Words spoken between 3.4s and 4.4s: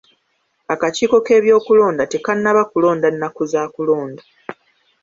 za kulonda.